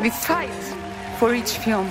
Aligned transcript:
We 0.00 0.10
fight 0.10 0.50
for 1.18 1.34
each 1.34 1.58
film. 1.58 1.86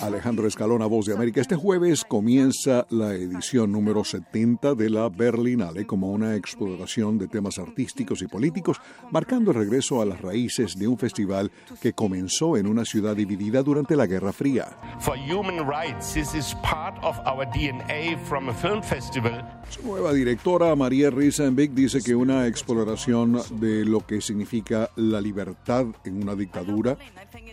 Alejandro 0.00 0.46
Escalona, 0.46 0.86
Voz 0.86 1.06
de 1.06 1.14
América. 1.14 1.40
Este 1.40 1.56
jueves 1.56 2.04
comienza 2.04 2.86
la 2.90 3.14
edición 3.14 3.72
número 3.72 4.04
70 4.04 4.74
de 4.74 4.90
la 4.90 5.08
Berlinale 5.08 5.86
como 5.86 6.10
una 6.10 6.36
exploración 6.36 7.18
de 7.18 7.26
temas 7.26 7.58
artísticos 7.58 8.22
y 8.22 8.26
políticos, 8.26 8.80
marcando 9.10 9.50
el 9.50 9.56
regreso 9.56 10.00
a 10.00 10.04
las 10.04 10.20
raíces 10.20 10.78
de 10.78 10.86
un 10.86 10.98
festival 10.98 11.50
que 11.80 11.94
comenzó 11.94 12.56
en 12.56 12.66
una 12.66 12.84
ciudad 12.84 13.16
dividida 13.16 13.62
durante 13.62 13.96
la 13.96 14.06
Guerra 14.06 14.32
Fría. 14.32 14.76
For 15.00 15.16
human 15.16 15.66
rights, 15.66 16.12
this 16.12 16.34
is 16.34 16.54
part 16.62 16.96
of 17.02 17.18
our 17.26 17.46
DNA 17.46 18.16
from 18.28 18.48
a 18.48 18.54
film 18.54 18.82
festival. 18.82 19.42
Su 19.68 19.82
nueva 19.82 20.12
directora, 20.12 20.76
María 20.76 21.10
Risenbeck, 21.10 21.72
dice 21.72 22.02
que 22.02 22.14
una 22.14 22.46
exploración 22.46 23.40
de 23.58 23.84
lo 23.84 24.06
que 24.06 24.20
significa 24.20 24.90
la 24.96 25.20
libertad 25.20 25.86
en 26.04 26.22
una 26.22 26.34
dictadura, 26.34 26.96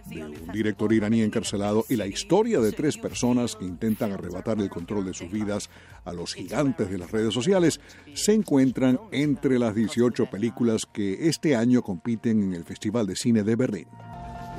de 0.09 0.23
un 0.23 0.51
director 0.51 0.91
iraní 0.91 1.08
encarcelado 1.13 1.85
y 1.89 1.95
la 1.95 2.07
historia 2.07 2.59
de 2.59 2.71
tres 2.71 2.97
personas 2.97 3.55
que 3.55 3.65
intentan 3.65 4.11
arrebatar 4.11 4.59
el 4.59 4.69
control 4.69 5.05
de 5.05 5.13
sus 5.13 5.31
vidas 5.31 5.69
a 6.05 6.13
los 6.13 6.33
gigantes 6.33 6.89
de 6.89 6.97
las 6.97 7.11
redes 7.11 7.33
sociales 7.33 7.79
se 8.13 8.33
encuentran 8.33 8.99
entre 9.11 9.59
las 9.59 9.75
18 9.75 10.27
películas 10.27 10.83
que 10.91 11.27
este 11.27 11.55
año 11.55 11.81
compiten 11.81 12.43
en 12.43 12.53
el 12.53 12.63
Festival 12.63 13.07
de 13.07 13.15
Cine 13.15 13.43
de 13.43 13.55
Berlín. 13.55 13.87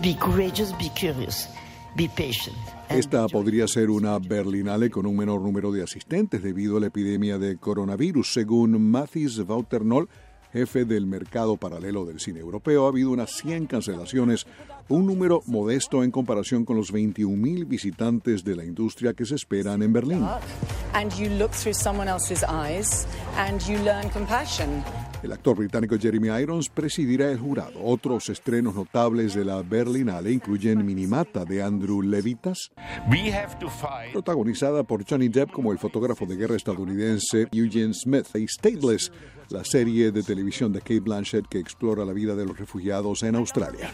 Be 0.03 0.17
courageous, 0.17 0.73
be 0.79 0.91
curious, 0.99 1.49
be 1.97 2.09
patient. 2.09 2.57
Esta 2.89 3.29
podría 3.29 3.69
ser 3.69 3.91
una 3.91 4.19
Berlinale 4.19 4.91
con 4.91 5.07
un 5.07 5.17
menor 5.17 5.41
número 5.43 5.71
de 5.71 5.83
asistentes 5.83 6.43
debido 6.43 6.77
a 6.77 6.81
la 6.81 6.87
epidemia 6.89 7.39
de 7.39 7.57
coronavirus. 7.57 8.33
Según 8.33 8.91
Mathis 8.91 9.39
Wauternol, 9.39 10.09
jefe 10.53 10.85
del 10.85 11.07
mercado 11.07 11.57
paralelo 11.57 12.05
del 12.05 12.21
cine 12.21 12.41
europeo, 12.41 12.87
ha 12.87 12.89
habido 12.89 13.11
unas 13.11 13.31
100 13.37 13.67
cancelaciones, 13.67 14.47
un 14.89 15.07
número 15.07 15.43
modesto 15.47 16.03
en 16.03 16.11
comparación 16.11 16.65
con 16.65 16.77
los 16.77 16.93
21.000 16.93 17.67
visitantes 17.69 18.43
de 18.45 18.57
la 18.57 18.65
industria 18.65 19.15
que 19.15 19.25
se 19.25 19.35
esperan 19.37 19.83
en 19.83 19.93
Berlín. 19.93 20.25
and 20.95 21.13
you 21.15 21.29
look 21.39 21.53
through 21.53 21.73
someone 21.75 22.09
else's 22.11 22.43
eyes 22.43 23.07
and 23.37 23.61
you 23.69 23.79
learn 23.85 24.09
compassion. 24.11 24.83
El 25.23 25.33
actor 25.33 25.55
británico 25.55 25.97
Jeremy 26.01 26.29
Irons 26.41 26.69
presidirá 26.71 27.31
el 27.31 27.39
jurado. 27.39 27.79
Otros 27.85 28.31
estrenos 28.31 28.75
notables 28.75 29.35
de 29.35 29.45
la 29.45 29.63
Berlinale 29.63 30.33
incluyen 30.33 30.85
Minimata 30.85 31.45
de 31.45 31.63
Andrew 31.63 32.01
Levitas, 32.03 32.71
We 33.11 33.31
have 33.31 33.59
to 33.61 33.69
fight. 33.69 34.13
protagonizada 34.13 34.83
por 34.83 35.05
Johnny 35.09 35.29
Depp 35.29 35.53
como 35.53 35.73
el 35.73 35.79
fotógrafo 35.79 36.25
de 36.25 36.37
guerra 36.37 36.57
estadounidense 36.57 37.47
Eugene 37.53 37.93
Smith, 37.93 38.27
y 38.35 38.49
Stateless, 38.49 39.13
la 39.51 39.65
serie 39.65 40.13
de 40.13 40.23
televisión 40.23 40.73
de 40.73 40.81
Kate 40.81 41.01
Blanchett 41.01 41.47
que 41.49 41.59
explora 41.59 42.05
la 42.05 42.13
vida 42.13 42.35
de 42.35 42.47
los 42.47 42.59
refugiados 42.59 43.23
en 43.23 43.35
Australia. 43.35 43.93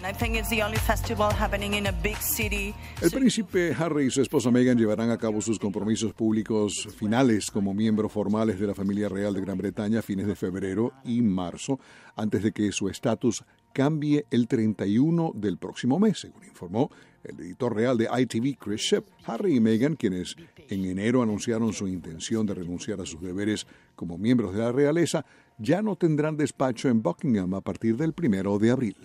El 3.01 3.11
príncipe 3.11 3.75
Harry 3.79 4.07
y 4.07 4.11
su 4.11 4.23
esposa 4.23 4.51
Meghan 4.51 4.79
llevarán 4.79 5.11
a 5.11 5.19
cabo 5.19 5.41
sus 5.41 5.59
compromisos 5.59 6.13
públicos 6.13 6.89
finales 6.97 7.51
como 7.51 7.73
miembros 7.75 8.13
formales 8.13 8.61
de 8.61 8.67
la 8.67 8.75
familia 8.75 9.09
real 9.09 9.35
de 9.35 9.41
Gran 9.41 9.59
Bretaña 9.59 10.01
a 10.01 10.03
fines 10.03 10.27
de 10.27 10.37
febrero 10.37 10.93
y 11.05 11.23
marzo, 11.23 11.81
antes 12.15 12.43
de 12.43 12.53
que 12.53 12.71
su 12.73 12.89
estatus 12.89 13.45
cambie 13.77 14.25
el 14.31 14.49
31 14.49 15.33
del 15.35 15.59
próximo 15.59 16.01
mes, 16.01 16.19
según 16.19 16.43
informó 16.45 16.91
el 17.23 17.39
editor 17.39 17.77
real 17.77 17.99
de 17.99 18.09
ITV, 18.11 18.57
Chris 18.57 18.81
Shep. 18.81 19.07
Harry 19.27 19.57
y 19.57 19.61
Meghan, 19.61 19.97
quienes 19.97 20.35
en 20.71 20.87
enero 20.87 21.21
anunciaron 21.21 21.75
su 21.75 21.87
intención 21.87 22.47
de 22.47 22.55
renunciar 22.55 23.03
a 23.03 23.05
sus 23.05 23.21
deberes 23.21 23.67
como 23.95 24.17
miembros 24.17 24.55
de 24.55 24.61
la 24.61 24.73
realeza, 24.73 25.27
ya 25.59 25.83
no 25.83 25.95
tendrán 25.95 26.39
despacho 26.39 26.89
en 26.89 27.03
Buckingham 27.03 27.53
a 27.53 27.61
partir 27.61 27.99
del 27.99 28.15
primero 28.15 28.59
de 28.59 28.71
abril. 28.71 28.97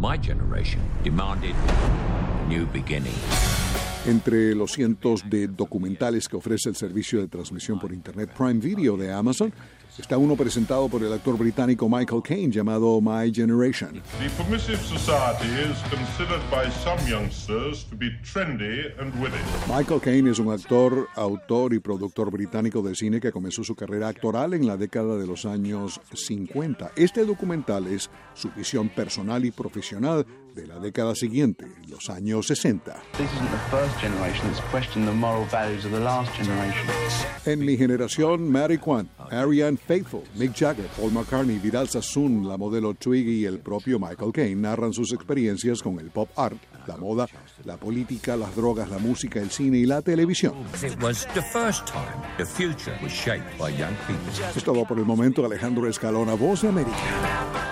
My 0.00 0.16
generation 0.18 0.80
demanded 1.04 1.52
a 1.52 2.48
new 2.48 2.66
beginning. 2.72 3.12
Entre 4.06 4.54
los 4.54 4.72
cientos 4.72 5.28
de 5.28 5.46
documentales 5.46 6.26
que 6.26 6.36
ofrece 6.36 6.70
el 6.70 6.76
servicio 6.76 7.20
de 7.20 7.28
transmisión 7.28 7.78
por 7.78 7.92
Internet 7.92 8.30
Prime 8.34 8.60
Video 8.60 8.96
de 8.96 9.12
Amazon, 9.12 9.52
está 9.98 10.18
uno 10.18 10.36
presentado 10.36 10.88
por 10.88 11.02
el 11.02 11.12
actor 11.12 11.38
británico 11.38 11.88
Michael 11.88 12.22
Caine 12.22 12.52
llamado 12.52 13.00
My 13.00 13.32
Generation. 13.32 14.02
The 14.18 14.30
Permissive 14.42 14.78
Society 14.78 15.48
is 15.48 15.78
considered 15.90 16.42
by 16.50 16.70
some 16.70 16.98
youngsters 17.08 17.84
to 17.86 17.96
be 17.96 18.10
trendy 18.22 18.92
and 19.00 19.14
witty. 19.20 19.36
Michael 19.68 20.00
Caine 20.00 20.30
es 20.30 20.38
un 20.38 20.52
actor, 20.52 21.08
autor 21.14 21.74
y 21.74 21.80
productor 21.80 22.30
británico 22.30 22.82
de 22.82 22.94
cine 22.94 23.20
que 23.20 23.32
comenzó 23.32 23.64
su 23.64 23.74
carrera 23.74 24.08
actoral 24.08 24.54
en 24.54 24.66
la 24.66 24.76
década 24.76 25.16
de 25.16 25.26
los 25.26 25.46
años 25.46 26.00
50. 26.12 26.92
Este 26.96 27.24
documental 27.24 27.86
es 27.86 28.10
su 28.34 28.50
visión 28.50 28.88
personal 28.88 29.44
y 29.44 29.50
profesional 29.50 30.26
de 30.54 30.66
la 30.66 30.78
década 30.78 31.14
siguiente, 31.14 31.66
los 31.86 32.08
años 32.08 32.46
60. 32.46 32.94
This 33.18 33.30
isn't 33.30 33.50
the 33.50 33.58
first 33.70 33.94
generation 34.00 34.50
that's 34.50 34.60
questioned 34.70 35.06
the 35.06 35.14
moral 35.14 35.46
values 35.52 35.84
of 35.84 35.92
the 35.92 36.00
last 36.00 36.32
generation. 36.34 36.86
En 37.44 37.64
mi 37.64 37.76
generación, 37.76 38.50
Mary 38.50 38.78
Kwan, 38.78 39.08
Ariane 39.30 39.76
Faithful, 39.86 40.24
Mick 40.36 40.52
Jagger, 40.52 40.86
Paul 40.96 41.12
McCartney, 41.12 41.58
Vidal 41.58 41.88
Sassoon, 41.88 42.48
la 42.48 42.56
modelo 42.56 42.94
Twiggy 42.94 43.42
y 43.42 43.44
el 43.44 43.60
propio 43.60 44.00
Michael 44.00 44.32
Caine 44.32 44.60
narran 44.60 44.92
sus 44.92 45.12
experiencias 45.12 45.80
con 45.80 46.00
el 46.00 46.10
pop 46.10 46.28
art, 46.36 46.56
la 46.88 46.96
moda, 46.96 47.28
la 47.64 47.76
política, 47.76 48.36
las 48.36 48.56
drogas, 48.56 48.90
la 48.90 48.98
música, 48.98 49.40
el 49.40 49.50
cine 49.50 49.78
y 49.78 49.86
la 49.86 50.02
televisión. 50.02 50.54
It 50.82 51.00
was 51.00 51.26
the 51.34 51.42
first 51.42 51.86
time 51.86 52.20
the 52.36 52.44
future 52.44 52.98
was 53.00 53.12
shaped 53.12 53.56
by 53.58 53.70
young 53.70 53.94
people. 54.06 54.32
Es 54.56 54.64
todo 54.64 54.84
por 54.84 54.98
el 54.98 55.04
momento. 55.04 55.44
Alejandro 55.44 55.88
Escalona, 55.88 56.34
Voz 56.34 56.62
de 56.62 56.68
América. 56.68 57.65